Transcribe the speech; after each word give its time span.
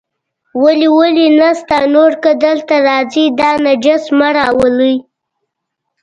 ولې 0.63 0.87
ولې 0.97 1.27
نشته، 1.39 1.77
نور 1.93 2.11
که 2.23 2.31
دلته 2.43 2.75
راځئ، 2.87 3.25
دا 3.39 3.51
نجس 3.65 4.03
مه 4.17 4.29
راولئ. 4.35 4.95